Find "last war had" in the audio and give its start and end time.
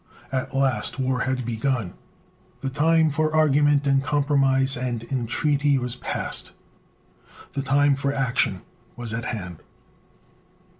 0.55-1.45